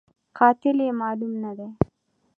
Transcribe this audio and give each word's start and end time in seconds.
قاتل 0.37 0.77
یې 0.87 0.91
معلوم 1.01 1.33
نه 1.43 1.51
دی 1.57 1.69